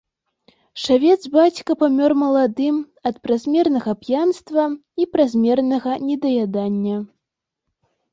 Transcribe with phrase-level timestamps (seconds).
[0.83, 2.75] Шавец бацька памёр маладым
[3.09, 4.65] ад празмернага п'янства
[5.03, 6.97] і празмернага недаядання.